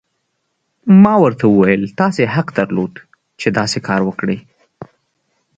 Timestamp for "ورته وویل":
1.23-1.83